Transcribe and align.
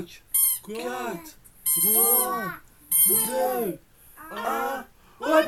5, 0.00 0.22
4, 0.66 1.38
3, 1.92 2.44
2, 3.08 3.78
1. 4.32 4.84
Ouais, 5.20 5.46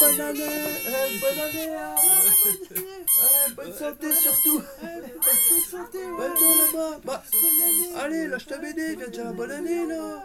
bonne 0.00 0.20
année 0.20 0.40
Bonne 1.20 1.38
année 1.38 1.68
bonne 2.40 2.56
Eh, 2.70 2.78
hein. 2.80 2.94
Eh, 3.66 3.72
santé 3.72 4.14
surtout 4.14 4.62
Bonne 4.82 5.62
santé, 5.70 5.98
ouais 5.98 6.30
toi 6.34 6.48
là-bas 6.58 7.00
Bah, 7.04 7.22
Allez, 7.98 8.26
lâche 8.26 8.46
ta 8.46 8.58
BD, 8.58 8.96
viens 8.96 9.08
dire 9.08 9.32
bonne 9.34 9.50
année 9.52 9.86
là 9.86 10.22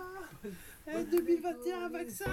Eh, 0.88 1.04
2021 1.04 1.89
vaccin 1.89 2.31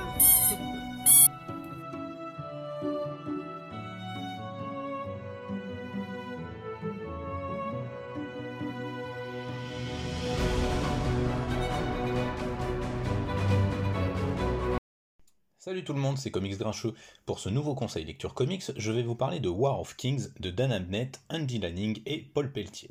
Salut 15.70 15.84
tout 15.84 15.92
le 15.92 16.00
monde, 16.00 16.18
c'est 16.18 16.32
Comics 16.32 16.58
Grincheux. 16.58 16.94
Pour 17.26 17.38
ce 17.38 17.48
nouveau 17.48 17.76
conseil 17.76 18.04
lecture 18.04 18.34
comics, 18.34 18.72
je 18.76 18.90
vais 18.90 19.04
vous 19.04 19.14
parler 19.14 19.38
de 19.38 19.48
War 19.48 19.78
of 19.78 19.94
Kings 19.94 20.26
de 20.40 20.50
Dan 20.50 20.72
Abnett, 20.72 21.20
Andy 21.30 21.60
Lanning 21.60 22.02
et 22.06 22.18
Paul 22.18 22.50
Pelletier. 22.50 22.90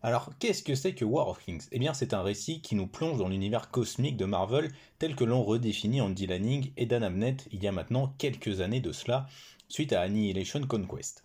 Alors, 0.00 0.30
qu'est-ce 0.38 0.62
que 0.62 0.76
c'est 0.76 0.94
que 0.94 1.04
War 1.04 1.26
of 1.26 1.40
Kings? 1.40 1.66
Eh 1.72 1.80
bien, 1.80 1.92
c'est 1.92 2.14
un 2.14 2.22
récit 2.22 2.60
qui 2.60 2.76
nous 2.76 2.86
plonge 2.86 3.18
dans 3.18 3.26
l'univers 3.26 3.68
cosmique 3.68 4.16
de 4.16 4.26
Marvel 4.26 4.70
tel 5.00 5.16
que 5.16 5.24
l'ont 5.24 5.42
redéfini 5.42 6.00
Andy 6.00 6.28
Lanning 6.28 6.70
et 6.76 6.86
Dan 6.86 7.02
Abnett 7.02 7.48
il 7.50 7.64
y 7.64 7.66
a 7.66 7.72
maintenant 7.72 8.14
quelques 8.16 8.60
années 8.60 8.80
de 8.80 8.92
cela, 8.92 9.26
suite 9.68 9.92
à 9.92 10.00
Annihilation 10.02 10.64
Conquest. 10.68 11.24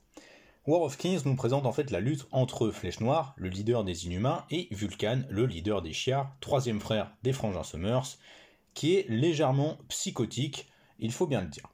War 0.65 0.81
of 0.81 0.97
Kings 0.97 1.21
nous 1.23 1.35
présente 1.35 1.67
en 1.67 1.71
fait 1.71 1.91
la 1.91 1.99
lutte 1.99 2.25
entre 2.31 2.71
Flèche 2.71 2.99
Noire, 2.99 3.35
le 3.37 3.49
leader 3.49 3.83
des 3.83 4.07
Inhumains, 4.07 4.43
et 4.49 4.67
Vulcan, 4.71 5.21
le 5.29 5.45
leader 5.45 5.83
des 5.83 5.93
Shi'ar, 5.93 6.35
troisième 6.39 6.79
frère 6.79 7.11
des 7.21 7.31
Frangins 7.31 7.61
Summers, 7.61 8.17
qui 8.73 8.95
est 8.95 9.05
légèrement 9.07 9.77
psychotique, 9.87 10.65
il 10.99 11.11
faut 11.11 11.27
bien 11.27 11.41
le 11.41 11.47
dire. 11.47 11.67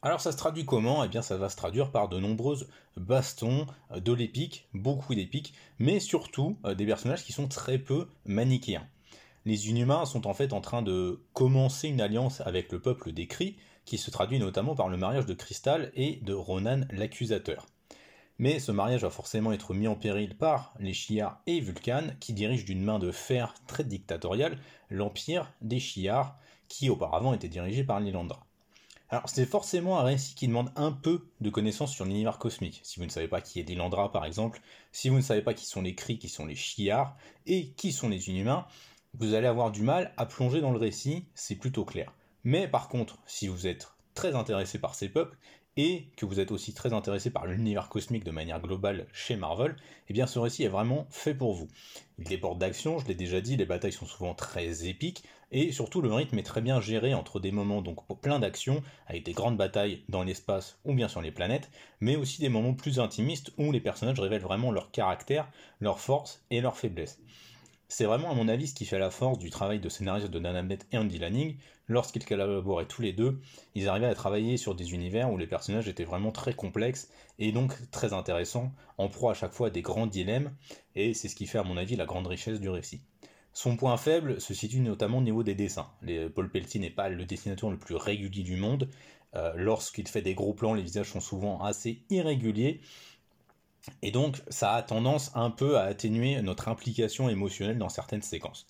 Alors 0.00 0.20
ça 0.20 0.30
se 0.30 0.36
traduit 0.36 0.64
comment? 0.64 1.02
Eh 1.02 1.08
bien 1.08 1.22
ça 1.22 1.36
va 1.36 1.48
se 1.48 1.56
traduire 1.56 1.90
par 1.90 2.08
de 2.08 2.18
nombreuses 2.18 2.68
bastons, 2.96 3.66
euh, 3.90 4.00
de 4.00 4.12
l'épique, 4.12 4.68
beaucoup 4.74 5.14
d'épique, 5.14 5.54
mais 5.78 5.98
surtout 6.00 6.58
euh, 6.64 6.74
des 6.74 6.86
personnages 6.86 7.24
qui 7.24 7.32
sont 7.32 7.48
très 7.48 7.78
peu 7.78 8.08
manichéens. 8.24 8.86
Les 9.44 9.70
Inhumains 9.70 10.04
sont 10.04 10.26
en 10.26 10.34
fait 10.34 10.52
en 10.52 10.60
train 10.60 10.82
de 10.82 11.24
commencer 11.32 11.88
une 11.88 12.00
alliance 12.00 12.40
avec 12.42 12.70
le 12.70 12.80
peuple 12.80 13.12
des 13.12 13.26
Cris, 13.26 13.56
qui 13.84 13.98
se 13.98 14.10
traduit 14.10 14.38
notamment 14.38 14.74
par 14.74 14.88
le 14.88 14.98
mariage 14.98 15.26
de 15.26 15.34
Crystal 15.34 15.90
et 15.94 16.20
de 16.22 16.34
Ronan 16.34 16.82
l'accusateur. 16.90 17.66
Mais 18.38 18.60
ce 18.60 18.70
mariage 18.70 19.02
va 19.02 19.10
forcément 19.10 19.50
être 19.50 19.74
mis 19.74 19.88
en 19.88 19.96
péril 19.96 20.36
par 20.36 20.74
les 20.78 20.92
Shi'ar 20.92 21.40
et 21.46 21.60
Vulcan, 21.60 22.08
qui 22.20 22.34
dirigent 22.34 22.66
d'une 22.66 22.84
main 22.84 22.98
de 22.98 23.10
fer 23.10 23.54
très 23.66 23.84
dictatoriale 23.84 24.58
l'empire 24.90 25.50
des 25.60 25.80
Shi'ar, 25.80 26.38
qui 26.68 26.90
auparavant 26.90 27.32
était 27.32 27.48
dirigé 27.48 27.84
par 27.84 28.00
Lilandra. 28.00 28.46
Alors 29.10 29.28
c'est 29.28 29.46
forcément 29.46 29.98
un 29.98 30.02
récit 30.02 30.34
qui 30.34 30.48
demande 30.48 30.70
un 30.76 30.92
peu 30.92 31.26
de 31.40 31.48
connaissances 31.48 31.92
sur 31.92 32.04
l'univers 32.04 32.38
cosmique. 32.38 32.80
Si 32.84 33.00
vous 33.00 33.06
ne 33.06 33.10
savez 33.10 33.28
pas 33.28 33.40
qui 33.40 33.58
est 33.58 33.62
Lilandra 33.62 34.12
par 34.12 34.26
exemple, 34.26 34.60
si 34.92 35.08
vous 35.08 35.16
ne 35.16 35.22
savez 35.22 35.40
pas 35.40 35.54
qui 35.54 35.64
sont 35.64 35.80
les 35.80 35.94
Kree, 35.94 36.18
qui 36.18 36.28
sont 36.28 36.44
les 36.44 36.54
Shi'ar, 36.54 37.16
et 37.46 37.70
qui 37.70 37.92
sont 37.92 38.10
les 38.10 38.28
Inhumains, 38.28 38.66
vous 39.14 39.32
allez 39.32 39.46
avoir 39.46 39.70
du 39.70 39.82
mal 39.82 40.12
à 40.18 40.26
plonger 40.26 40.60
dans 40.60 40.72
le 40.72 40.78
récit, 40.78 41.24
c'est 41.34 41.56
plutôt 41.56 41.86
clair. 41.86 42.12
Mais 42.44 42.68
par 42.68 42.88
contre, 42.88 43.18
si 43.26 43.48
vous 43.48 43.66
êtes 43.66 43.88
très 44.14 44.34
intéressé 44.34 44.78
par 44.78 44.94
ces 44.94 45.08
peuples, 45.08 45.38
et 45.78 46.10
que 46.16 46.26
vous 46.26 46.40
êtes 46.40 46.50
aussi 46.50 46.74
très 46.74 46.92
intéressé 46.92 47.30
par 47.30 47.46
l'univers 47.46 47.88
cosmique 47.88 48.24
de 48.24 48.32
manière 48.32 48.60
globale 48.60 49.06
chez 49.12 49.36
Marvel, 49.36 49.76
eh 50.08 50.12
bien 50.12 50.26
ce 50.26 50.40
récit 50.40 50.64
est 50.64 50.68
vraiment 50.68 51.06
fait 51.08 51.34
pour 51.34 51.54
vous. 51.54 51.68
Il 52.18 52.26
déborde 52.26 52.58
d'action, 52.58 52.98
je 52.98 53.06
l'ai 53.06 53.14
déjà 53.14 53.40
dit, 53.40 53.56
les 53.56 53.64
batailles 53.64 53.92
sont 53.92 54.04
souvent 54.04 54.34
très 54.34 54.88
épiques, 54.88 55.22
et 55.52 55.70
surtout 55.70 56.02
le 56.02 56.12
rythme 56.12 56.36
est 56.36 56.42
très 56.42 56.62
bien 56.62 56.80
géré 56.80 57.14
entre 57.14 57.38
des 57.38 57.52
moments 57.52 57.80
donc 57.80 58.00
plein 58.20 58.40
d'action, 58.40 58.82
avec 59.06 59.22
des 59.24 59.32
grandes 59.32 59.56
batailles 59.56 60.02
dans 60.08 60.24
l'espace 60.24 60.80
ou 60.84 60.94
bien 60.94 61.06
sur 61.06 61.22
les 61.22 61.30
planètes, 61.30 61.70
mais 62.00 62.16
aussi 62.16 62.40
des 62.40 62.48
moments 62.48 62.74
plus 62.74 62.98
intimistes 62.98 63.52
où 63.56 63.70
les 63.70 63.80
personnages 63.80 64.18
révèlent 64.18 64.42
vraiment 64.42 64.72
leur 64.72 64.90
caractère, 64.90 65.48
leurs 65.80 66.00
forces 66.00 66.44
et 66.50 66.60
leurs 66.60 66.76
faiblesses. 66.76 67.20
C'est 67.90 68.04
vraiment 68.04 68.30
à 68.30 68.34
mon 68.34 68.48
avis 68.48 68.66
ce 68.66 68.74
qui 68.74 68.84
fait 68.84 68.98
la 68.98 69.10
force 69.10 69.38
du 69.38 69.48
travail 69.48 69.80
de 69.80 69.88
scénariste 69.88 70.28
de 70.28 70.38
Dan 70.38 70.54
Abnett 70.54 70.86
et 70.92 70.98
Andy 70.98 71.18
Lanning. 71.18 71.56
Lorsqu'ils 71.86 72.24
collaboraient 72.26 72.86
tous 72.86 73.00
les 73.00 73.14
deux, 73.14 73.40
ils 73.74 73.88
arrivaient 73.88 74.06
à 74.06 74.14
travailler 74.14 74.58
sur 74.58 74.74
des 74.74 74.92
univers 74.92 75.32
où 75.32 75.38
les 75.38 75.46
personnages 75.46 75.88
étaient 75.88 76.04
vraiment 76.04 76.30
très 76.30 76.52
complexes 76.52 77.08
et 77.38 77.50
donc 77.50 77.72
très 77.90 78.12
intéressants, 78.12 78.72
en 78.98 79.08
proie 79.08 79.30
à 79.30 79.34
chaque 79.34 79.54
fois 79.54 79.68
à 79.68 79.70
des 79.70 79.80
grands 79.80 80.06
dilemmes, 80.06 80.52
et 80.96 81.14
c'est 81.14 81.28
ce 81.28 81.34
qui 81.34 81.46
fait 81.46 81.56
à 81.56 81.62
mon 81.62 81.78
avis 81.78 81.96
la 81.96 82.04
grande 82.04 82.26
richesse 82.26 82.60
du 82.60 82.68
récit. 82.68 83.00
Son 83.54 83.76
point 83.76 83.96
faible 83.96 84.38
se 84.38 84.52
situe 84.52 84.80
notamment 84.80 85.18
au 85.18 85.22
niveau 85.22 85.42
des 85.42 85.54
dessins. 85.54 85.90
Les, 86.02 86.28
Paul 86.28 86.50
Pelletier 86.50 86.80
n'est 86.80 86.90
pas 86.90 87.08
le 87.08 87.24
dessinateur 87.24 87.70
le 87.70 87.78
plus 87.78 87.96
régulier 87.96 88.42
du 88.42 88.56
monde. 88.56 88.90
Euh, 89.34 89.52
Lorsqu'il 89.56 90.06
fait 90.06 90.22
des 90.22 90.34
gros 90.34 90.52
plans, 90.52 90.74
les 90.74 90.82
visages 90.82 91.10
sont 91.10 91.20
souvent 91.20 91.62
assez 91.62 92.02
irréguliers. 92.10 92.80
Et 94.02 94.10
donc, 94.10 94.42
ça 94.48 94.74
a 94.74 94.82
tendance 94.82 95.30
un 95.34 95.50
peu 95.50 95.78
à 95.78 95.82
atténuer 95.82 96.40
notre 96.42 96.68
implication 96.68 97.28
émotionnelle 97.28 97.78
dans 97.78 97.88
certaines 97.88 98.22
séquences. 98.22 98.66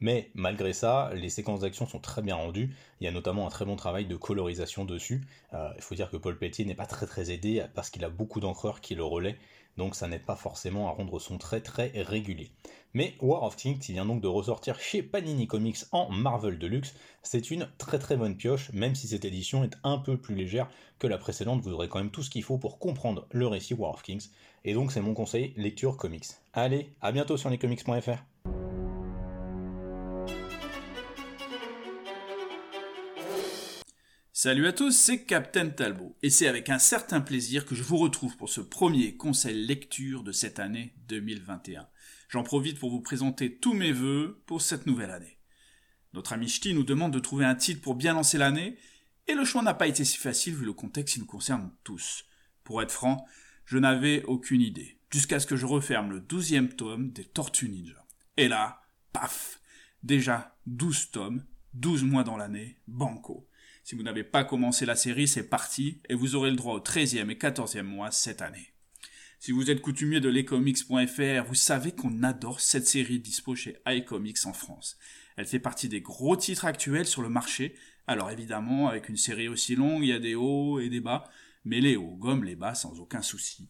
Mais 0.00 0.30
malgré 0.34 0.72
ça, 0.72 1.12
les 1.14 1.28
séquences 1.28 1.60
d'action 1.60 1.86
sont 1.86 2.00
très 2.00 2.22
bien 2.22 2.34
rendues. 2.34 2.74
Il 3.00 3.04
y 3.04 3.06
a 3.06 3.12
notamment 3.12 3.46
un 3.46 3.50
très 3.50 3.64
bon 3.64 3.76
travail 3.76 4.04
de 4.04 4.16
colorisation 4.16 4.84
dessus. 4.84 5.22
Euh, 5.54 5.70
il 5.76 5.82
faut 5.82 5.94
dire 5.94 6.10
que 6.10 6.16
Paul 6.16 6.36
Pelletier 6.36 6.64
n'est 6.64 6.74
pas 6.74 6.86
très 6.86 7.06
très 7.06 7.30
aidé 7.30 7.64
parce 7.74 7.88
qu'il 7.88 8.04
a 8.04 8.08
beaucoup 8.08 8.40
d'encreurs 8.40 8.80
qui 8.80 8.96
le 8.96 9.04
relaient, 9.04 9.38
donc 9.76 9.94
ça 9.94 10.08
n'aide 10.08 10.24
pas 10.24 10.36
forcément 10.36 10.88
à 10.88 10.92
rendre 10.92 11.18
son 11.18 11.38
trait 11.38 11.60
très 11.60 11.92
régulier. 11.94 12.50
Mais 12.94 13.14
War 13.20 13.42
of 13.42 13.56
Kings, 13.56 13.78
qui 13.78 13.92
vient 13.92 14.04
donc 14.04 14.20
de 14.20 14.28
ressortir 14.28 14.78
chez 14.78 15.02
Panini 15.02 15.46
Comics 15.46 15.78
en 15.92 16.10
Marvel 16.10 16.58
Deluxe, 16.58 16.94
c'est 17.22 17.50
une 17.50 17.68
très 17.78 17.98
très 17.98 18.16
bonne 18.16 18.36
pioche, 18.36 18.70
même 18.72 18.94
si 18.94 19.08
cette 19.08 19.24
édition 19.24 19.64
est 19.64 19.76
un 19.82 19.98
peu 19.98 20.18
plus 20.18 20.34
légère 20.34 20.68
que 20.98 21.06
la 21.06 21.18
précédente, 21.18 21.62
vous 21.62 21.72
aurez 21.72 21.88
quand 21.88 21.98
même 21.98 22.10
tout 22.10 22.22
ce 22.22 22.30
qu'il 22.30 22.42
faut 22.42 22.58
pour 22.58 22.78
comprendre 22.78 23.26
le 23.30 23.46
récit 23.46 23.74
War 23.74 23.94
of 23.94 24.02
Kings, 24.02 24.28
et 24.64 24.74
donc 24.74 24.92
c'est 24.92 25.00
mon 25.00 25.14
conseil, 25.14 25.54
lecture 25.56 25.96
comics. 25.96 26.26
Allez, 26.52 26.92
à 27.00 27.12
bientôt 27.12 27.36
sur 27.36 27.48
lescomics.fr. 27.48 28.61
Salut 34.44 34.66
à 34.66 34.72
tous, 34.72 34.90
c'est 34.90 35.22
Captain 35.22 35.68
Talbot, 35.68 36.16
et 36.20 36.28
c'est 36.28 36.48
avec 36.48 36.68
un 36.68 36.80
certain 36.80 37.20
plaisir 37.20 37.64
que 37.64 37.76
je 37.76 37.84
vous 37.84 37.96
retrouve 37.96 38.36
pour 38.36 38.48
ce 38.48 38.60
premier 38.60 39.16
conseil 39.16 39.54
lecture 39.54 40.24
de 40.24 40.32
cette 40.32 40.58
année 40.58 40.96
2021. 41.06 41.86
J'en 42.28 42.42
profite 42.42 42.80
pour 42.80 42.90
vous 42.90 43.00
présenter 43.00 43.56
tous 43.56 43.72
mes 43.72 43.92
vœux 43.92 44.42
pour 44.46 44.60
cette 44.60 44.86
nouvelle 44.86 45.12
année. 45.12 45.38
Notre 46.12 46.32
ami 46.32 46.48
Ch'ti 46.48 46.74
nous 46.74 46.82
demande 46.82 47.12
de 47.12 47.20
trouver 47.20 47.44
un 47.44 47.54
titre 47.54 47.80
pour 47.82 47.94
bien 47.94 48.14
lancer 48.14 48.36
l'année, 48.36 48.76
et 49.28 49.34
le 49.34 49.44
choix 49.44 49.62
n'a 49.62 49.74
pas 49.74 49.86
été 49.86 50.04
si 50.04 50.18
facile 50.18 50.56
vu 50.56 50.64
le 50.64 50.72
contexte 50.72 51.14
qui 51.14 51.20
nous 51.20 51.26
concerne 51.26 51.70
tous. 51.84 52.24
Pour 52.64 52.82
être 52.82 52.90
franc, 52.90 53.24
je 53.64 53.78
n'avais 53.78 54.24
aucune 54.24 54.60
idée, 54.60 54.98
jusqu'à 55.12 55.38
ce 55.38 55.46
que 55.46 55.54
je 55.54 55.66
referme 55.66 56.10
le 56.10 56.20
douzième 56.20 56.70
tome 56.70 57.12
des 57.12 57.26
Tortues 57.26 57.68
Ninja. 57.68 58.04
Et 58.36 58.48
là, 58.48 58.82
paf 59.12 59.60
Déjà 60.02 60.58
12 60.66 61.12
tomes, 61.12 61.44
12 61.74 62.02
mois 62.02 62.24
dans 62.24 62.36
l'année, 62.36 62.80
banco. 62.88 63.48
Si 63.82 63.94
vous 63.94 64.02
n'avez 64.02 64.24
pas 64.24 64.44
commencé 64.44 64.86
la 64.86 64.94
série, 64.94 65.26
c'est 65.26 65.48
parti, 65.48 66.00
et 66.08 66.14
vous 66.14 66.34
aurez 66.34 66.50
le 66.50 66.56
droit 66.56 66.74
au 66.74 66.80
13e 66.80 67.30
et 67.30 67.34
14e 67.34 67.82
mois 67.82 68.10
cette 68.10 68.42
année. 68.42 68.72
Si 69.40 69.50
vous 69.50 69.72
êtes 69.72 69.80
coutumier 69.80 70.20
de 70.20 70.28
lescomics.fr, 70.28 71.44
vous 71.48 71.54
savez 71.56 71.90
qu'on 71.90 72.22
adore 72.22 72.60
cette 72.60 72.86
série 72.86 73.18
dispo 73.18 73.56
chez 73.56 73.76
iComics 73.86 74.46
en 74.46 74.52
France. 74.52 74.96
Elle 75.36 75.46
fait 75.46 75.58
partie 75.58 75.88
des 75.88 76.00
gros 76.00 76.36
titres 76.36 76.64
actuels 76.64 77.06
sur 77.06 77.22
le 77.22 77.28
marché. 77.28 77.74
Alors 78.06 78.30
évidemment, 78.30 78.88
avec 78.88 79.08
une 79.08 79.16
série 79.16 79.48
aussi 79.48 79.74
longue, 79.74 80.04
il 80.04 80.10
y 80.10 80.12
a 80.12 80.20
des 80.20 80.36
hauts 80.36 80.78
et 80.78 80.88
des 80.88 81.00
bas, 81.00 81.28
mais 81.64 81.80
les 81.80 81.96
hauts 81.96 82.16
gomment 82.16 82.44
les 82.44 82.54
bas 82.54 82.76
sans 82.76 83.00
aucun 83.00 83.22
souci. 83.22 83.68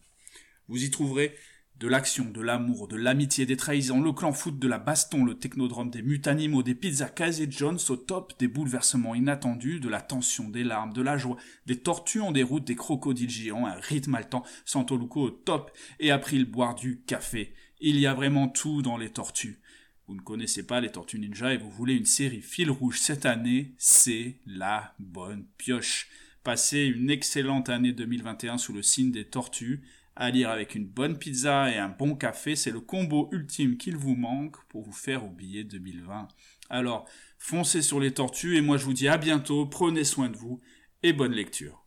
Vous 0.67 0.83
y 0.83 0.91
trouverez 0.91 1.35
de 1.83 1.89
l'action, 1.89 2.23
de 2.23 2.39
l'amour, 2.39 2.87
de 2.87 2.95
l'amitié, 2.95 3.45
des 3.45 3.57
trahisons, 3.57 4.01
le 4.01 4.13
clan 4.13 4.31
foot, 4.31 4.57
de 4.57 4.69
la 4.69 4.79
baston, 4.79 5.25
le 5.25 5.33
technodrome, 5.33 5.89
des 5.89 6.01
mutanimaux, 6.01 6.63
des 6.63 6.75
pizzas 6.75 7.09
Casey 7.09 7.47
Jones 7.49 7.79
au 7.89 7.97
top, 7.97 8.31
des 8.39 8.47
bouleversements 8.47 9.15
inattendus, 9.15 9.81
de 9.81 9.89
la 9.89 9.99
tension, 9.99 10.47
des 10.47 10.63
larmes, 10.63 10.93
de 10.93 11.01
la 11.01 11.17
joie, 11.17 11.35
des 11.65 11.75
tortues 11.75 12.21
en 12.21 12.31
déroute, 12.31 12.63
des 12.63 12.77
crocodiles 12.77 13.29
géants, 13.29 13.67
un 13.67 13.73
rythme 13.73 14.15
haletant, 14.15 14.45
Santoluco 14.63 15.23
au 15.23 15.29
top, 15.29 15.71
et 15.99 16.11
après 16.11 16.37
le 16.37 16.45
boire 16.45 16.75
du 16.75 17.01
café. 17.01 17.53
Il 17.81 17.99
y 17.99 18.07
a 18.07 18.13
vraiment 18.13 18.47
tout 18.47 18.81
dans 18.81 18.95
les 18.95 19.09
tortues. 19.09 19.59
Vous 20.07 20.15
ne 20.15 20.21
connaissez 20.21 20.65
pas 20.65 20.79
les 20.79 20.89
Tortues 20.89 21.19
Ninja 21.19 21.53
et 21.53 21.57
vous 21.57 21.69
voulez 21.69 21.95
une 21.95 22.05
série 22.05 22.41
fil 22.41 22.71
rouge 22.71 23.01
cette 23.01 23.25
année, 23.25 23.73
c'est 23.77 24.37
la 24.45 24.95
bonne 24.99 25.45
pioche. 25.57 26.07
Passez 26.45 26.85
une 26.85 27.09
excellente 27.09 27.67
année 27.67 27.91
2021 27.91 28.57
sous 28.57 28.71
le 28.71 28.83
signe 28.83 29.11
des 29.11 29.25
tortues 29.25 29.83
à 30.15 30.29
lire 30.29 30.51
avec 30.51 30.75
une 30.75 30.85
bonne 30.85 31.17
pizza 31.17 31.71
et 31.71 31.77
un 31.79 31.89
bon 31.89 32.13
café, 32.15 32.55
c'est 32.55 32.69
le 32.69 32.79
combo 32.79 33.29
ultime 33.31 33.77
qu'il 33.77 33.97
vous 33.97 34.13
manque 34.13 34.63
pour 34.69 34.83
vous 34.83 34.91
faire 34.91 35.25
oublier 35.25 35.63
2020. 35.63 36.27
Alors, 36.69 37.09
foncez 37.39 37.81
sur 37.81 37.99
les 37.99 38.13
tortues 38.13 38.55
et 38.55 38.61
moi 38.61 38.77
je 38.77 38.85
vous 38.85 38.93
dis 38.93 39.07
à 39.07 39.17
bientôt, 39.17 39.65
prenez 39.65 40.03
soin 40.03 40.29
de 40.29 40.37
vous 40.37 40.61
et 41.01 41.13
bonne 41.13 41.31
lecture. 41.31 41.83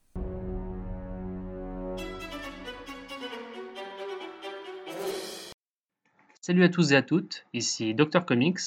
Salut 6.40 6.64
à 6.64 6.68
tous 6.68 6.90
et 6.90 6.96
à 6.96 7.02
toutes, 7.02 7.46
ici 7.54 7.94
Dr 7.94 8.24
Comics, 8.24 8.58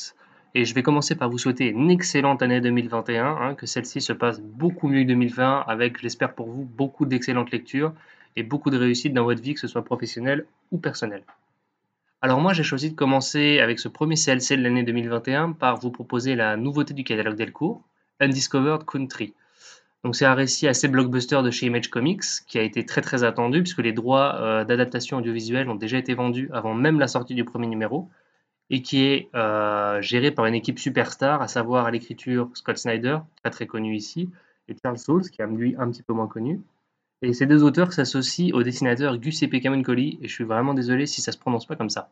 et 0.55 0.63
je 0.63 0.73
vais 0.73 0.83
commencer 0.83 1.15
par 1.15 1.29
vous 1.29 1.37
souhaiter 1.37 1.67
une 1.67 1.91
excellente 1.91 2.41
année 2.41 2.61
2021, 2.61 3.25
hein, 3.25 3.55
que 3.55 3.65
celle-ci 3.65 3.99
se 3.99 4.13
passe 4.13 4.39
beaucoup 4.39 4.87
mieux 4.87 5.03
que 5.03 5.09
2020, 5.09 5.65
avec, 5.67 5.99
j'espère 5.99 6.33
pour 6.33 6.49
vous, 6.49 6.63
beaucoup 6.63 7.05
d'excellentes 7.05 7.51
lectures, 7.51 7.93
et 8.35 8.43
beaucoup 8.43 8.69
de 8.69 8.77
réussite 8.77 9.13
dans 9.13 9.23
votre 9.23 9.41
vie, 9.41 9.53
que 9.53 9.59
ce 9.59 9.67
soit 9.67 9.83
professionnelle 9.83 10.45
ou 10.71 10.77
personnelle. 10.77 11.23
Alors 12.21 12.41
moi, 12.41 12.53
j'ai 12.53 12.63
choisi 12.63 12.89
de 12.91 12.95
commencer 12.95 13.59
avec 13.59 13.79
ce 13.79 13.87
premier 13.87 14.15
CLC 14.15 14.57
de 14.57 14.61
l'année 14.61 14.83
2021 14.83 15.53
par 15.53 15.77
vous 15.77 15.89
proposer 15.89 16.35
la 16.35 16.57
nouveauté 16.57 16.93
du 16.93 17.03
catalogue 17.03 17.35
Delcourt, 17.35 17.81
Undiscovered 18.19 18.83
Country. 18.85 19.33
Donc 20.03 20.15
c'est 20.15 20.25
un 20.25 20.33
récit 20.33 20.67
assez 20.67 20.87
blockbuster 20.87 21.41
de 21.43 21.51
chez 21.51 21.65
Image 21.65 21.89
Comics 21.89 22.23
qui 22.47 22.57
a 22.57 22.61
été 22.61 22.85
très 22.85 23.01
très 23.01 23.23
attendu 23.23 23.61
puisque 23.61 23.79
les 23.79 23.91
droits 23.91 24.35
euh, 24.35 24.63
d'adaptation 24.63 25.17
audiovisuelle 25.17 25.69
ont 25.69 25.75
déjà 25.75 25.97
été 25.97 26.13
vendus 26.13 26.49
avant 26.53 26.73
même 26.73 26.99
la 26.99 27.07
sortie 27.07 27.35
du 27.35 27.43
premier 27.43 27.67
numéro 27.67 28.09
et 28.69 28.81
qui 28.81 29.03
est 29.03 29.29
euh, 29.35 30.01
géré 30.01 30.31
par 30.31 30.45
une 30.45 30.55
équipe 30.55 30.79
superstar, 30.79 31.41
à 31.41 31.47
savoir 31.47 31.85
à 31.85 31.91
l'écriture 31.91 32.49
Scott 32.53 32.77
Snyder, 32.77 33.19
pas 33.43 33.49
très 33.49 33.65
connu 33.65 33.95
ici, 33.95 34.29
et 34.67 34.75
Charles 34.81 34.99
Soules, 34.99 35.29
qui 35.29 35.41
est 35.41 35.47
lui 35.47 35.75
un 35.79 35.89
petit 35.89 36.03
peu 36.03 36.13
moins 36.13 36.27
connu. 36.27 36.61
Et 37.21 37.33
ces 37.33 37.45
deux 37.45 37.63
auteurs 37.63 37.91
s'associent 37.91 38.55
au 38.55 38.63
dessinateur 38.63 39.17
Gus. 39.17 39.43
Camuncoli, 39.61 40.19
et 40.21 40.27
je 40.27 40.33
suis 40.33 40.45
vraiment 40.45 40.73
désolé 40.73 41.05
si 41.05 41.21
ça 41.21 41.31
se 41.31 41.37
prononce 41.37 41.65
pas 41.65 41.75
comme 41.75 41.89
ça. 41.89 42.09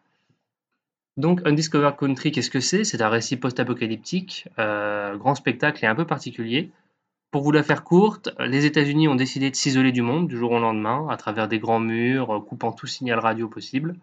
Donc 1.15 1.42
Undiscovered 1.45 1.98
Country, 1.98 2.31
qu'est-ce 2.31 2.51
que 2.51 2.59
c'est? 2.59 2.83
C'est 2.83 3.01
un 3.01 3.09
récit 3.09 3.38
post-apocalyptique, 3.38 4.48
euh, 4.59 5.15
grand 5.18 5.33
spectacle 5.33 5.83
et 5.83 5.88
un 5.88 5.95
peu 5.95 6.06
particulier, 6.06 6.71
pour 7.31 7.42
vous 7.42 7.51
la 7.51 7.63
faire 7.63 7.83
courte, 7.83 8.30
les 8.39 8.65
États-Unis 8.65 9.07
ont 9.07 9.15
décidé 9.15 9.50
de 9.50 9.56
s'isoler 9.56 9.92
du 9.92 10.01
monde 10.01 10.27
du 10.27 10.38
jour 10.38 10.51
au 10.51 10.59
lendemain 10.59 11.07
à 11.09 11.18
travers 11.18 11.48
des 11.48 11.59
grands 11.59 11.80
murs, 11.80 12.36
euh, 12.36 12.39
coupant 12.39 12.71
tout 12.71 12.88
signal 12.88 13.19
radio 13.19 13.48
possible, 13.48 13.95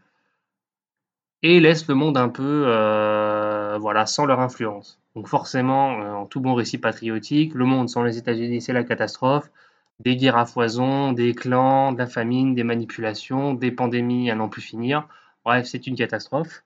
et 1.43 1.61
laissent 1.61 1.87
le 1.87 1.95
monde 1.95 2.17
un 2.17 2.29
peu 2.31 2.65
euh, 2.67 3.79
voilà, 3.79 4.07
sans 4.07 4.27
leur 4.27 4.41
influence. 4.41 4.99
Donc 5.15 5.29
forcément, 5.29 6.21
en 6.21 6.27
tout 6.27 6.41
bon 6.41 6.55
récit 6.55 6.79
patriotique, 6.79 7.55
le 7.55 7.65
monde 7.65 7.89
sans 7.89 8.03
les 8.03 8.19
États-Unis, 8.19 8.61
c'est 8.61 8.73
la 8.73 8.83
catastrophe. 8.83 9.51
Des 10.01 10.17
guerres 10.17 10.37
à 10.37 10.47
foison, 10.47 11.13
des 11.13 11.35
clans, 11.35 11.93
de 11.93 11.99
la 11.99 12.07
famine, 12.07 12.55
des 12.55 12.65
manipulations, 12.65 13.55
des 13.55 13.71
pandémies 13.71 14.31
à 14.31 14.35
n'en 14.35 14.49
plus 14.49 14.63
finir. 14.63 15.09
Bref, 15.45 15.67
c'est 15.67 15.87
une 15.87 15.97
catastrophe. 15.97 16.65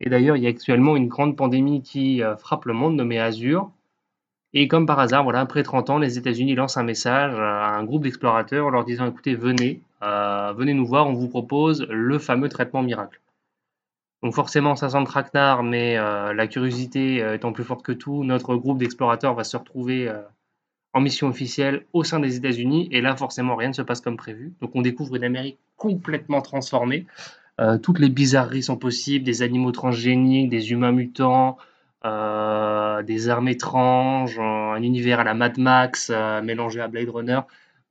Et 0.00 0.08
d'ailleurs, 0.08 0.36
il 0.36 0.42
y 0.42 0.46
a 0.46 0.50
actuellement 0.50 0.96
une 0.96 1.08
grande 1.08 1.36
pandémie 1.36 1.82
qui 1.82 2.22
frappe 2.38 2.64
le 2.64 2.72
monde, 2.72 2.96
nommée 2.96 3.18
Azure, 3.18 3.70
et 4.52 4.66
comme 4.66 4.86
par 4.86 4.98
hasard, 4.98 5.22
voilà, 5.22 5.40
après 5.40 5.62
30 5.62 5.90
ans, 5.90 5.98
les 5.98 6.18
États-Unis 6.18 6.54
lancent 6.56 6.76
un 6.76 6.82
message 6.82 7.34
à 7.38 7.68
un 7.68 7.84
groupe 7.84 8.02
d'explorateurs 8.02 8.66
en 8.66 8.70
leur 8.70 8.84
disant 8.84 9.06
écoutez, 9.06 9.34
venez, 9.34 9.82
euh, 10.02 10.52
venez 10.56 10.74
nous 10.74 10.86
voir, 10.86 11.06
on 11.06 11.12
vous 11.12 11.28
propose 11.28 11.86
le 11.88 12.18
fameux 12.18 12.48
traitement 12.48 12.82
miracle. 12.82 13.20
Donc 14.22 14.34
forcément, 14.34 14.74
ça 14.74 14.90
sent 14.90 14.98
le 14.98 15.06
traquenard, 15.06 15.62
mais 15.62 15.96
euh, 15.96 16.34
la 16.34 16.46
curiosité 16.48 17.22
euh, 17.22 17.34
étant 17.34 17.52
plus 17.52 17.64
forte 17.64 17.82
que 17.84 17.92
tout, 17.92 18.24
notre 18.24 18.56
groupe 18.56 18.78
d'explorateurs 18.78 19.34
va 19.34 19.44
se 19.44 19.56
retrouver 19.56 20.12
en 20.92 21.00
mission 21.00 21.28
officielle 21.28 21.86
au 21.92 22.04
sein 22.04 22.20
des 22.20 22.36
États-Unis, 22.36 22.88
et 22.90 23.00
là, 23.00 23.16
forcément, 23.16 23.56
rien 23.56 23.68
ne 23.68 23.74
se 23.74 23.82
passe 23.82 24.00
comme 24.00 24.16
prévu. 24.16 24.52
Donc 24.60 24.72
on 24.74 24.82
découvre 24.82 25.16
une 25.16 25.24
Amérique 25.24 25.58
complètement 25.76 26.42
transformée. 26.42 27.06
toutes 27.82 27.98
les 27.98 28.08
bizarreries 28.08 28.62
sont 28.62 28.76
possibles, 28.76 29.24
des 29.24 29.42
animaux 29.42 29.72
transgéniques, 29.72 30.48
des 30.48 30.72
humains 30.72 30.92
mutants, 30.92 31.58
euh, 32.06 33.02
des 33.02 33.28
armes 33.28 33.48
étranges, 33.48 34.38
un 34.38 34.82
univers 34.82 35.20
à 35.20 35.24
la 35.24 35.34
Mad 35.34 35.58
Max 35.58 36.10
euh, 36.10 36.40
mélangé 36.40 36.80
à 36.80 36.88
Blade 36.88 37.10
Runner. 37.10 37.40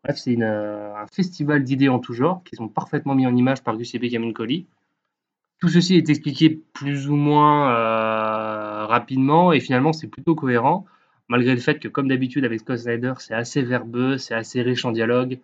Bref, 0.03 0.17
c'est 0.17 0.35
euh, 0.41 0.95
un 0.95 1.05
festival 1.07 1.63
d'idées 1.63 1.89
en 1.89 1.99
tout 1.99 2.13
genre 2.13 2.43
qui 2.43 2.55
sont 2.55 2.67
parfaitement 2.67 3.13
mis 3.13 3.27
en 3.27 3.35
image 3.35 3.63
par 3.63 3.77
Giuseppe 3.77 4.09
Camuncoli. 4.09 4.65
Tout 5.59 5.69
ceci 5.69 5.95
est 5.95 6.09
expliqué 6.09 6.49
plus 6.73 7.07
ou 7.09 7.15
moins 7.15 7.67
rapidement 8.85 9.51
et 9.51 9.59
finalement 9.59 9.91
c'est 9.91 10.07
plutôt 10.07 10.33
cohérent, 10.33 10.85
malgré 11.29 11.55
le 11.55 11.61
fait 11.61 11.79
que 11.79 11.87
comme 11.87 12.09
d'habitude 12.09 12.43
avec 12.43 12.59
Scott 12.59 12.79
Snyder 12.79 13.13
c'est 13.19 13.33
assez 13.33 13.61
verbeux, 13.61 14.17
c'est 14.17 14.35
assez 14.35 14.61
riche 14.61 14.83
en 14.85 14.91
dialogue, 14.91 15.39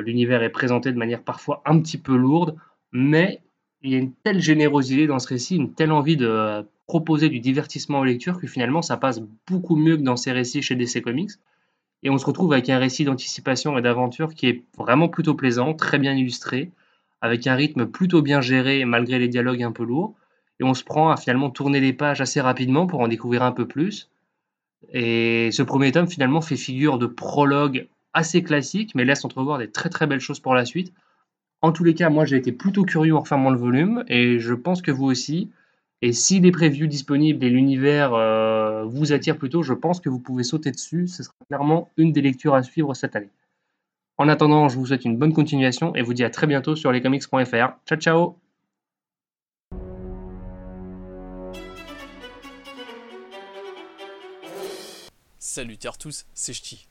l'univers 0.00 0.42
est 0.42 0.50
présenté 0.50 0.90
de 0.90 0.98
manière 0.98 1.22
parfois 1.22 1.62
un 1.64 1.78
petit 1.80 1.98
peu 1.98 2.16
lourde, 2.16 2.56
mais 2.92 3.40
il 3.82 3.92
y 3.92 3.94
a 3.94 3.98
une 3.98 4.12
telle 4.12 4.40
générosité 4.40 5.06
dans 5.06 5.18
ce 5.18 5.28
récit, 5.28 5.56
une 5.56 5.72
telle 5.72 5.92
envie 5.92 6.16
de 6.16 6.64
proposer 6.86 7.28
du 7.28 7.40
divertissement 7.40 8.00
aux 8.00 8.04
lectures 8.04 8.40
que 8.40 8.46
finalement 8.46 8.82
ça 8.82 8.96
passe 8.96 9.20
beaucoup 9.48 9.76
mieux 9.76 9.96
que 9.96 10.02
dans 10.02 10.16
ces 10.16 10.32
récits 10.32 10.62
chez 10.62 10.74
DC 10.74 11.02
Comics. 11.02 11.32
Et 12.02 12.10
on 12.10 12.18
se 12.18 12.26
retrouve 12.26 12.52
avec 12.52 12.68
un 12.68 12.78
récit 12.78 13.04
d'anticipation 13.04 13.76
et 13.78 13.82
d'aventure 13.82 14.34
qui 14.34 14.46
est 14.48 14.64
vraiment 14.76 15.08
plutôt 15.08 15.34
plaisant, 15.34 15.74
très 15.74 15.98
bien 15.98 16.14
illustré, 16.14 16.70
avec 17.20 17.46
un 17.46 17.54
rythme 17.54 17.86
plutôt 17.86 18.22
bien 18.22 18.40
géré 18.40 18.84
malgré 18.84 19.18
les 19.18 19.28
dialogues 19.28 19.62
un 19.62 19.72
peu 19.72 19.84
lourds. 19.84 20.14
Et 20.60 20.64
on 20.64 20.74
se 20.74 20.84
prend 20.84 21.10
à 21.10 21.16
finalement 21.16 21.50
tourner 21.50 21.80
les 21.80 21.92
pages 21.92 22.20
assez 22.20 22.40
rapidement 22.40 22.86
pour 22.86 23.00
en 23.00 23.08
découvrir 23.08 23.42
un 23.42 23.52
peu 23.52 23.66
plus. 23.66 24.08
Et 24.92 25.50
ce 25.52 25.62
premier 25.62 25.92
tome 25.92 26.08
finalement 26.08 26.40
fait 26.40 26.56
figure 26.56 26.98
de 26.98 27.06
prologue 27.06 27.88
assez 28.14 28.42
classique, 28.42 28.94
mais 28.94 29.04
laisse 29.04 29.24
entrevoir 29.24 29.58
des 29.58 29.70
très 29.70 29.88
très 29.88 30.06
belles 30.06 30.20
choses 30.20 30.40
pour 30.40 30.54
la 30.54 30.64
suite. 30.64 30.92
En 31.62 31.72
tous 31.72 31.84
les 31.84 31.94
cas, 31.94 32.10
moi 32.10 32.24
j'ai 32.24 32.36
été 32.36 32.52
plutôt 32.52 32.84
curieux 32.84 33.14
en 33.14 33.20
refermant 33.20 33.50
le 33.50 33.58
volume, 33.58 34.04
et 34.08 34.38
je 34.38 34.54
pense 34.54 34.82
que 34.82 34.90
vous 34.90 35.06
aussi. 35.06 35.50
Et 36.02 36.12
si 36.12 36.40
les 36.40 36.52
previews 36.52 36.86
disponibles 36.86 37.44
et 37.44 37.50
l'univers 37.50 38.12
euh, 38.14 38.84
vous 38.84 39.12
attirent 39.12 39.38
plutôt, 39.38 39.62
je 39.62 39.72
pense 39.72 40.00
que 40.00 40.08
vous 40.10 40.20
pouvez 40.20 40.44
sauter 40.44 40.70
dessus. 40.70 41.08
Ce 41.08 41.22
sera 41.22 41.34
clairement 41.48 41.90
une 41.96 42.12
des 42.12 42.20
lectures 42.20 42.54
à 42.54 42.62
suivre 42.62 42.92
cette 42.94 43.16
année. 43.16 43.30
En 44.18 44.28
attendant, 44.28 44.68
je 44.68 44.78
vous 44.78 44.86
souhaite 44.86 45.04
une 45.04 45.16
bonne 45.16 45.32
continuation 45.32 45.94
et 45.94 46.02
vous 46.02 46.14
dis 46.14 46.24
à 46.24 46.30
très 46.30 46.46
bientôt 46.46 46.76
sur 46.76 46.92
lescomics.fr. 46.92 47.78
Ciao 47.86 47.98
ciao 47.98 48.45
Salut 55.48 55.78
à 55.84 55.92
tous, 55.92 56.26
c'est 56.34 56.52
Ch'ti. 56.52 56.88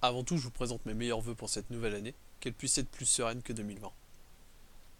Avant 0.00 0.24
tout, 0.24 0.38
je 0.38 0.44
vous 0.44 0.50
présente 0.50 0.86
mes 0.86 0.94
meilleurs 0.94 1.20
voeux 1.20 1.34
pour 1.34 1.50
cette 1.50 1.68
nouvelle 1.68 1.94
année, 1.94 2.14
qu'elle 2.40 2.54
puisse 2.54 2.78
être 2.78 2.88
plus 2.88 3.04
sereine 3.04 3.42
que 3.42 3.52
2020. 3.52 3.92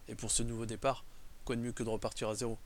Et 0.08 0.14
pour 0.14 0.30
ce 0.30 0.42
nouveau 0.42 0.66
départ, 0.66 1.02
quoi 1.46 1.56
de 1.56 1.62
mieux 1.62 1.72
que 1.72 1.82
de 1.82 1.88
repartir 1.88 2.28
à 2.28 2.34
zéro? 2.34 2.58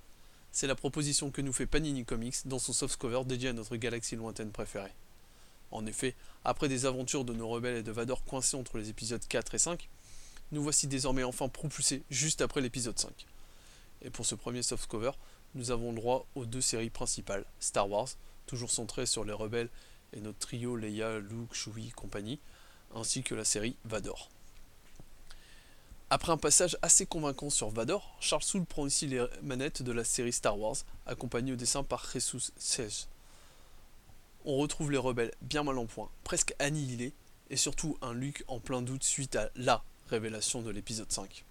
C'est 0.50 0.66
la 0.66 0.74
proposition 0.74 1.30
que 1.30 1.40
nous 1.40 1.52
fait 1.52 1.66
Panini 1.66 2.04
Comics 2.04 2.34
dans 2.46 2.58
son 2.58 2.72
softcover 2.72 3.24
dédié 3.24 3.50
à 3.50 3.52
notre 3.52 3.76
galaxie 3.76 4.16
lointaine 4.16 4.50
préférée. 4.50 4.92
En 5.70 5.86
effet, 5.86 6.16
après 6.44 6.68
des 6.68 6.84
aventures 6.84 7.24
de 7.24 7.32
nos 7.32 7.48
rebelles 7.48 7.76
et 7.76 7.84
de 7.84 7.92
Vador 7.92 8.24
coincés 8.24 8.56
entre 8.56 8.76
les 8.76 8.90
épisodes 8.90 9.24
4 9.24 9.54
et 9.54 9.58
5, 9.58 9.88
nous 10.50 10.64
voici 10.64 10.88
désormais 10.88 11.22
enfin 11.22 11.48
propulsés 11.48 12.02
juste 12.10 12.40
après 12.40 12.60
l'épisode 12.60 12.98
5. 12.98 13.24
Et 14.02 14.10
pour 14.10 14.26
ce 14.26 14.34
premier 14.34 14.64
softcover, 14.64 15.12
nous 15.54 15.70
avons 15.70 15.90
le 15.90 15.96
droit 15.96 16.26
aux 16.34 16.44
deux 16.44 16.60
séries 16.60 16.90
principales, 16.90 17.46
Star 17.60 17.88
Wars, 17.88 18.08
toujours 18.46 18.72
centrée 18.72 19.06
sur 19.06 19.24
les 19.24 19.32
rebelles 19.32 19.70
et 20.14 20.20
notre 20.20 20.38
trio 20.38 20.76
Leia, 20.76 21.18
Luke, 21.18 21.52
Chewie, 21.52 21.90
compagnie, 21.90 22.40
ainsi 22.94 23.22
que 23.22 23.34
la 23.34 23.44
série 23.44 23.76
Vador. 23.84 24.30
Après 26.10 26.32
un 26.32 26.36
passage 26.36 26.78
assez 26.82 27.06
convaincant 27.06 27.50
sur 27.50 27.70
Vador, 27.70 28.16
Charles 28.20 28.42
Soule 28.42 28.66
prend 28.66 28.86
ici 28.86 29.06
les 29.06 29.26
manettes 29.42 29.82
de 29.82 29.92
la 29.92 30.04
série 30.04 30.32
Star 30.32 30.58
Wars, 30.58 30.76
accompagné 31.06 31.52
au 31.52 31.56
dessin 31.56 31.82
par 31.82 32.08
Jesus 32.10 32.52
Sej. 32.56 33.08
On 34.44 34.56
retrouve 34.58 34.92
les 34.92 34.98
rebelles 34.98 35.32
bien 35.42 35.62
mal 35.62 35.78
en 35.78 35.86
point, 35.86 36.10
presque 36.22 36.54
annihilés, 36.58 37.12
et 37.50 37.56
surtout 37.56 37.98
un 38.00 38.14
Luke 38.14 38.44
en 38.48 38.60
plein 38.60 38.82
doute 38.82 39.04
suite 39.04 39.36
à 39.36 39.50
LA 39.56 39.82
révélation 40.08 40.62
de 40.62 40.70
l'épisode 40.70 41.10
5. 41.10 41.44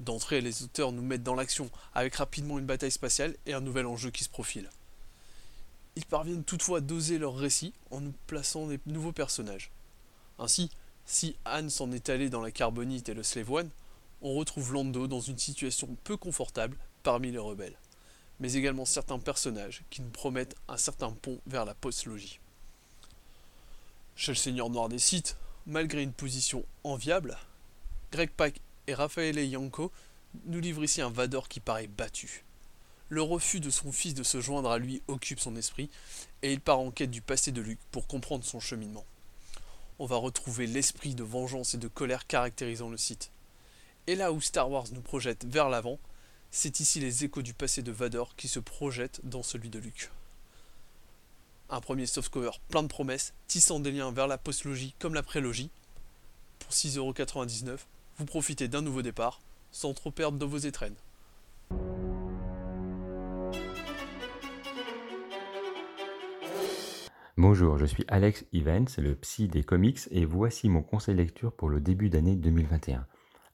D'entrée, 0.00 0.40
les 0.40 0.62
auteurs 0.62 0.92
nous 0.92 1.02
mettent 1.02 1.22
dans 1.22 1.34
l'action, 1.34 1.70
avec 1.94 2.16
rapidement 2.16 2.58
une 2.58 2.66
bataille 2.66 2.90
spatiale 2.90 3.36
et 3.46 3.52
un 3.52 3.60
nouvel 3.60 3.86
enjeu 3.86 4.10
qui 4.10 4.24
se 4.24 4.28
profile. 4.28 4.70
Ils 5.98 6.06
parviennent 6.06 6.44
toutefois 6.44 6.78
à 6.78 6.80
doser 6.80 7.18
leur 7.18 7.34
récit 7.34 7.72
en 7.90 8.00
nous 8.00 8.14
plaçant 8.28 8.68
des 8.68 8.78
nouveaux 8.86 9.10
personnages. 9.10 9.72
Ainsi, 10.38 10.70
si 11.06 11.34
Anne 11.44 11.70
s'en 11.70 11.90
est 11.90 12.08
allée 12.08 12.30
dans 12.30 12.40
la 12.40 12.52
carbonite 12.52 13.08
et 13.08 13.14
le 13.14 13.24
Slave 13.24 13.50
One, 13.50 13.70
on 14.22 14.34
retrouve 14.34 14.72
Lando 14.72 15.08
dans 15.08 15.18
une 15.18 15.38
situation 15.38 15.96
peu 16.04 16.16
confortable 16.16 16.76
parmi 17.02 17.32
les 17.32 17.38
rebelles, 17.38 17.76
mais 18.38 18.52
également 18.52 18.84
certains 18.84 19.18
personnages 19.18 19.82
qui 19.90 20.00
nous 20.00 20.10
promettent 20.10 20.54
un 20.68 20.76
certain 20.76 21.10
pont 21.10 21.40
vers 21.48 21.64
la 21.64 21.74
post-logie. 21.74 22.38
Chez 24.14 24.30
le 24.30 24.36
Seigneur 24.36 24.70
Noir 24.70 24.88
des 24.88 25.00
Sith, 25.00 25.36
malgré 25.66 26.04
une 26.04 26.12
position 26.12 26.64
enviable, 26.84 27.36
Greg 28.12 28.30
Pak 28.30 28.60
et 28.86 28.94
Raphaël 28.94 29.36
Yanko 29.36 29.90
nous 30.46 30.60
livrent 30.60 30.84
ici 30.84 31.02
un 31.02 31.10
Vador 31.10 31.48
qui 31.48 31.58
paraît 31.58 31.88
battu. 31.88 32.44
Le 33.08 33.22
refus 33.22 33.60
de 33.60 33.70
son 33.70 33.92
fils 33.92 34.14
de 34.14 34.22
se 34.22 34.40
joindre 34.40 34.70
à 34.70 34.78
lui 34.78 35.02
occupe 35.08 35.40
son 35.40 35.56
esprit, 35.56 35.88
et 36.42 36.52
il 36.52 36.60
part 36.60 36.78
en 36.78 36.90
quête 36.90 37.10
du 37.10 37.22
passé 37.22 37.52
de 37.52 37.62
Luke 37.62 37.80
pour 37.90 38.06
comprendre 38.06 38.44
son 38.44 38.60
cheminement 38.60 39.04
on 39.98 40.06
va 40.06 40.16
retrouver 40.16 40.66
l'esprit 40.66 41.14
de 41.14 41.24
vengeance 41.24 41.74
et 41.74 41.78
de 41.78 41.88
colère 41.88 42.26
caractérisant 42.26 42.88
le 42.88 42.96
site. 42.96 43.30
Et 44.06 44.14
là 44.14 44.32
où 44.32 44.40
Star 44.40 44.70
Wars 44.70 44.86
nous 44.92 45.00
projette 45.00 45.44
vers 45.44 45.68
l'avant, 45.68 45.98
c'est 46.50 46.80
ici 46.80 47.00
les 47.00 47.24
échos 47.24 47.42
du 47.42 47.52
passé 47.52 47.82
de 47.82 47.92
Vador 47.92 48.34
qui 48.36 48.48
se 48.48 48.60
projettent 48.60 49.20
dans 49.24 49.42
celui 49.42 49.70
de 49.70 49.78
Luke. 49.78 50.10
Un 51.68 51.80
premier 51.80 52.06
softcover 52.06 52.52
plein 52.68 52.82
de 52.82 52.88
promesses, 52.88 53.34
tissant 53.46 53.80
des 53.80 53.92
liens 53.92 54.12
vers 54.12 54.26
la 54.26 54.38
postlogie 54.38 54.94
comme 54.98 55.14
la 55.14 55.22
prélogie. 55.22 55.70
Pour 56.60 56.70
6,99€, 56.70 57.78
vous 58.18 58.24
profitez 58.24 58.68
d'un 58.68 58.80
nouveau 58.80 59.02
départ, 59.02 59.40
sans 59.72 59.92
trop 59.92 60.10
perdre 60.10 60.38
de 60.38 60.46
vos 60.46 60.58
étrennes. 60.58 60.96
Bonjour, 67.38 67.78
je 67.78 67.86
suis 67.86 68.02
Alex 68.08 68.44
Evans, 68.52 68.88
le 68.98 69.14
psy 69.14 69.46
des 69.46 69.62
comics, 69.62 70.00
et 70.10 70.24
voici 70.24 70.68
mon 70.68 70.82
conseil 70.82 71.14
lecture 71.14 71.52
pour 71.52 71.68
le 71.68 71.80
début 71.80 72.10
d'année 72.10 72.34
2021. 72.34 73.06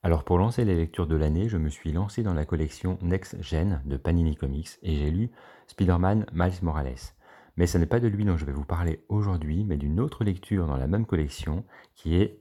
Alors 0.03 0.25
pour 0.25 0.39
lancer 0.39 0.65
les 0.65 0.75
lectures 0.75 1.07
de 1.07 1.17
l'année, 1.17 1.51
je 1.51 1.59
me 1.59 1.69
suis 1.69 1.93
lancé 1.93 2.23
dans 2.23 2.33
la 2.33 2.47
collection 2.47 2.99
Next 3.03 3.37
Gen 3.43 3.83
de 3.85 3.99
Panini 3.99 4.37
Comics 4.37 4.71
et 4.83 4.97
j'ai 4.97 5.11
lu 5.11 5.31
Spider-Man 5.67 6.25
Miles 6.33 6.63
Morales. 6.63 7.13
Mais 7.59 7.67
ce 7.67 7.77
n'est 7.77 7.85
pas 7.85 8.01
de 8.01 8.09
lui 8.09 8.25
dont 8.25 8.39
je 8.39 8.47
vais 8.47 8.53
vous 8.53 8.65
parler 8.65 9.05
aujourd'hui, 9.11 9.65
mais 9.65 9.77
d'une 9.77 10.01
autre 10.01 10.25
lecture 10.25 10.67
dans 10.67 10.79
la 10.79 10.87
même 10.87 11.05
collection 11.05 11.63
qui 11.95 12.17
est 12.17 12.41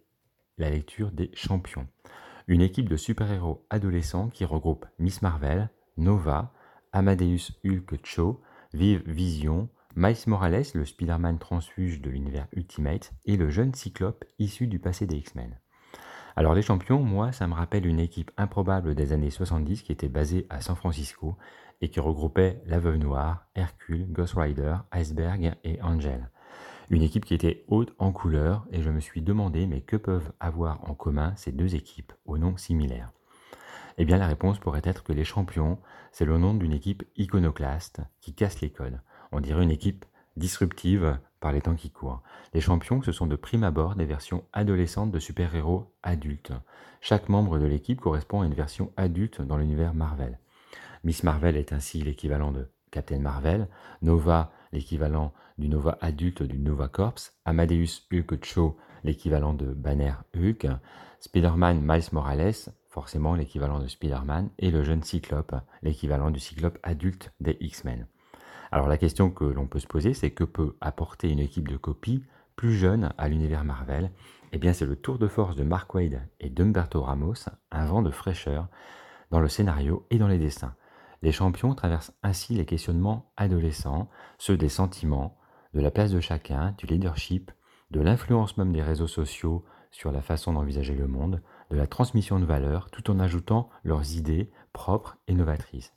la 0.57 0.69
lecture 0.69 1.12
des 1.12 1.29
champions. 1.33 1.89
Une 2.47 2.62
équipe 2.62 2.88
de 2.88 2.95
super-héros 2.95 3.65
adolescents 3.69 4.29
qui 4.29 4.45
regroupe 4.45 4.85
Miss 4.97 5.21
Marvel, 5.21 5.69
Nova, 5.97 6.53
Amadeus 6.93 7.51
Hulk 7.65 8.00
Cho, 8.05 8.39
Vive 8.73 9.03
Vision, 9.05 9.67
Miles 9.95 10.17
Morales, 10.25 10.63
le 10.73 10.85
Spider-Man 10.85 11.38
transfuge 11.38 12.01
de 12.01 12.09
l'univers 12.09 12.47
Ultimate, 12.53 13.13
et 13.25 13.38
le 13.38 13.51
jeune 13.51 13.75
Cyclope 13.75 14.25
issu 14.39 14.65
du 14.65 14.79
passé 14.79 15.05
des 15.05 15.17
X-Men. 15.17 15.59
Alors 16.35 16.55
les 16.55 16.63
champions, 16.63 17.03
moi, 17.03 17.31
ça 17.31 17.45
me 17.45 17.53
rappelle 17.53 17.85
une 17.85 18.00
équipe 18.00 18.31
improbable 18.35 18.95
des 18.95 19.13
années 19.13 19.29
70 19.29 19.83
qui 19.83 19.91
était 19.91 20.09
basée 20.09 20.47
à 20.50 20.62
San 20.62 20.75
Francisco 20.75 21.38
et 21.81 21.89
qui 21.89 22.00
regroupait 22.00 22.59
la 22.65 22.79
Veuve 22.79 22.95
Noire, 22.95 23.45
Hercule, 23.53 24.12
Ghost 24.12 24.33
Rider, 24.35 24.77
Iceberg 24.91 25.53
et 25.63 25.79
Angel. 25.83 26.31
Une 26.89 27.03
équipe 27.03 27.25
qui 27.25 27.35
était 27.35 27.63
haute 27.67 27.93
en 28.00 28.12
couleur 28.12 28.65
et 28.71 28.81
je 28.81 28.89
me 28.89 29.00
suis 29.00 29.21
demandé 29.21 29.67
mais 29.67 29.81
que 29.81 29.95
peuvent 29.95 30.31
avoir 30.39 30.89
en 30.89 30.95
commun 30.95 31.33
ces 31.35 31.51
deux 31.51 31.75
équipes 31.75 32.13
aux 32.25 32.39
noms 32.39 32.57
similaires 32.57 33.12
Eh 34.00 34.05
bien 34.05 34.17
la 34.17 34.27
réponse 34.27 34.57
pourrait 34.57 34.81
être 34.83 35.03
que 35.03 35.13
les 35.13 35.23
champions, 35.23 35.77
c'est 36.12 36.25
le 36.25 36.39
nom 36.39 36.55
d'une 36.55 36.73
équipe 36.73 37.03
iconoclaste 37.15 38.01
qui 38.21 38.33
casse 38.33 38.59
les 38.62 38.71
codes. 38.71 39.00
On 39.33 39.41
dirait 39.41 39.63
une 39.63 39.71
équipe 39.71 40.05
disruptive 40.37 41.17
par 41.39 41.51
les 41.51 41.61
temps 41.61 41.75
qui 41.75 41.89
courent. 41.89 42.21
Les 42.53 42.61
champions, 42.61 43.01
ce 43.01 43.11
sont 43.11 43.25
de 43.25 43.35
prime 43.35 43.63
abord 43.63 43.95
des 43.95 44.05
versions 44.05 44.45
adolescentes 44.53 45.11
de 45.11 45.19
super-héros 45.19 45.91
adultes. 46.03 46.53
Chaque 47.01 47.29
membre 47.29 47.57
de 47.57 47.65
l'équipe 47.65 47.99
correspond 47.99 48.41
à 48.41 48.45
une 48.45 48.53
version 48.53 48.93
adulte 48.95 49.41
dans 49.41 49.57
l'univers 49.57 49.93
Marvel. 49.93 50.39
Miss 51.03 51.23
Marvel 51.23 51.57
est 51.57 51.73
ainsi 51.73 52.01
l'équivalent 52.01 52.51
de 52.51 52.69
Captain 52.91 53.19
Marvel, 53.19 53.67
Nova 54.03 54.51
l'équivalent 54.71 55.33
du 55.57 55.67
Nova 55.67 55.97
adulte 55.99 56.43
du 56.43 56.59
Nova 56.59 56.87
Corps, 56.87 57.15
Amadeus 57.45 58.03
Hulk 58.11 58.45
Cho 58.45 58.77
l'équivalent 59.03 59.53
de 59.53 59.65
Banner 59.65 60.13
Hulk, 60.35 60.67
Spider-Man 61.19 61.81
Miles 61.81 62.09
Morales 62.11 62.69
forcément 62.93 63.33
l'équivalent 63.33 63.79
de 63.79 63.87
Spider-Man, 63.87 64.51
et 64.59 64.69
le 64.69 64.83
jeune 64.83 65.01
Cyclope, 65.01 65.55
l'équivalent 65.81 66.29
du 66.29 66.39
Cyclope 66.39 66.77
adulte 66.83 67.31
des 67.39 67.57
X-Men. 67.59 68.05
Alors 68.73 68.87
la 68.87 68.97
question 68.97 69.29
que 69.29 69.43
l'on 69.43 69.67
peut 69.67 69.77
se 69.77 69.85
poser, 69.85 70.15
c'est 70.15 70.31
que 70.31 70.43
peut 70.43 70.75
apporter 70.81 71.29
une 71.29 71.37
équipe 71.37 71.67
de 71.67 71.77
copies 71.77 72.23
plus 72.55 72.73
jeune 72.73 73.13
à 73.19 73.27
l'univers 73.27 73.63
Marvel? 73.63 74.09
Eh 74.51 74.57
bien 74.57 74.73
c'est 74.73 74.87
le 74.87 74.95
tour 74.95 75.19
de 75.19 75.27
force 75.27 75.55
de 75.55 75.61
Mark 75.61 75.93
Wade 75.93 76.27
et 76.39 76.49
d'Umberto 76.49 76.99
Ramos, 76.99 77.35
un 77.69 77.85
vent 77.85 78.01
de 78.01 78.09
fraîcheur 78.09 78.69
dans 79.29 79.39
le 79.39 79.47
scénario 79.47 80.07
et 80.09 80.17
dans 80.17 80.27
les 80.27 80.39
dessins. 80.39 80.73
Les 81.21 81.31
champions 81.31 81.75
traversent 81.75 82.15
ainsi 82.23 82.55
les 82.55 82.65
questionnements 82.65 83.31
adolescents, 83.37 84.09
ceux 84.39 84.57
des 84.57 84.69
sentiments, 84.69 85.37
de 85.75 85.79
la 85.79 85.91
place 85.91 86.09
de 86.09 86.19
chacun, 86.19 86.73
du 86.79 86.87
leadership, 86.87 87.51
de 87.91 88.01
l'influence 88.01 88.57
même 88.57 88.73
des 88.73 88.81
réseaux 88.81 89.05
sociaux 89.05 89.63
sur 89.91 90.11
la 90.11 90.23
façon 90.23 90.53
d'envisager 90.53 90.95
le 90.95 91.05
monde, 91.05 91.43
de 91.69 91.77
la 91.77 91.85
transmission 91.85 92.39
de 92.39 92.45
valeurs, 92.45 92.89
tout 92.89 93.11
en 93.11 93.19
ajoutant 93.19 93.69
leurs 93.83 94.15
idées 94.15 94.49
propres 94.73 95.19
et 95.27 95.35
novatrices. 95.35 95.93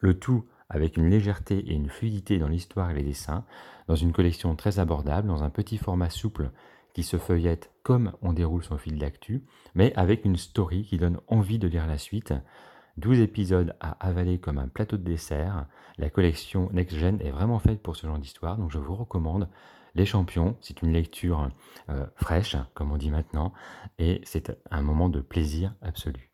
Le 0.00 0.18
tout 0.18 0.44
avec 0.72 0.96
une 0.96 1.08
légèreté 1.08 1.58
et 1.58 1.74
une 1.74 1.88
fluidité 1.88 2.38
dans 2.38 2.48
l'histoire 2.48 2.90
et 2.90 2.94
les 2.94 3.02
dessins, 3.02 3.44
dans 3.86 3.94
une 3.94 4.12
collection 4.12 4.56
très 4.56 4.78
abordable, 4.78 5.28
dans 5.28 5.42
un 5.42 5.50
petit 5.50 5.78
format 5.78 6.10
souple 6.10 6.50
qui 6.94 7.02
se 7.02 7.18
feuillette 7.18 7.70
comme 7.82 8.12
on 8.22 8.32
déroule 8.32 8.64
son 8.64 8.78
fil 8.78 8.98
d'actu, 8.98 9.44
mais 9.74 9.92
avec 9.94 10.24
une 10.24 10.36
story 10.36 10.84
qui 10.84 10.98
donne 10.98 11.20
envie 11.28 11.58
de 11.58 11.68
lire 11.68 11.86
la 11.86 11.98
suite. 11.98 12.34
12 12.98 13.20
épisodes 13.20 13.74
à 13.80 13.92
avaler 14.06 14.38
comme 14.38 14.58
un 14.58 14.68
plateau 14.68 14.96
de 14.96 15.02
dessert. 15.02 15.66
La 15.96 16.10
collection 16.10 16.68
Next 16.72 16.96
Gen 16.96 17.20
est 17.22 17.30
vraiment 17.30 17.58
faite 17.58 17.82
pour 17.82 17.96
ce 17.96 18.06
genre 18.06 18.18
d'histoire, 18.18 18.58
donc 18.58 18.70
je 18.70 18.78
vous 18.78 18.94
recommande 18.94 19.48
Les 19.94 20.04
Champions. 20.04 20.56
C'est 20.60 20.82
une 20.82 20.92
lecture 20.92 21.48
euh, 21.88 22.06
fraîche, 22.16 22.56
comme 22.74 22.92
on 22.92 22.98
dit 22.98 23.10
maintenant, 23.10 23.52
et 23.98 24.20
c'est 24.24 24.52
un 24.70 24.82
moment 24.82 25.08
de 25.08 25.20
plaisir 25.20 25.74
absolu. 25.80 26.31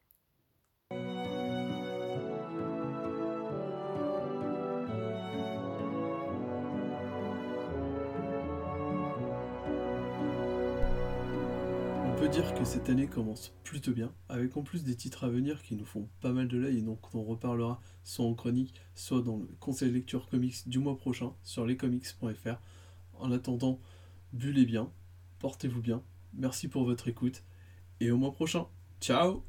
Peut 12.19 12.29
dire 12.29 12.53
que 12.55 12.65
cette 12.65 12.89
année 12.89 13.07
commence 13.07 13.53
plutôt 13.63 13.93
bien, 13.93 14.13
avec 14.29 14.57
en 14.57 14.63
plus 14.63 14.83
des 14.83 14.97
titres 14.97 15.23
à 15.23 15.29
venir 15.29 15.63
qui 15.63 15.77
nous 15.77 15.85
font 15.85 16.09
pas 16.21 16.33
mal 16.33 16.49
de 16.49 16.59
l'œil 16.59 16.79
et 16.79 16.83
donc 16.83 17.15
on 17.15 17.23
reparlera 17.23 17.81
soit 18.03 18.25
en 18.25 18.35
chronique, 18.35 18.75
soit 18.97 19.23
dans 19.23 19.37
le 19.37 19.47
conseil 19.61 19.93
lecture 19.93 20.29
comics 20.29 20.69
du 20.69 20.81
mois 20.81 20.97
prochain 20.97 21.33
sur 21.45 21.65
lescomics.fr. 21.65 22.57
En 23.15 23.31
attendant, 23.31 23.79
bullez 24.33 24.65
bien, 24.65 24.91
portez-vous 25.39 25.81
bien, 25.81 26.03
merci 26.35 26.67
pour 26.67 26.85
votre 26.85 27.07
écoute 27.07 27.45
et 28.01 28.11
au 28.11 28.17
mois 28.17 28.33
prochain. 28.33 28.67
Ciao 29.01 29.45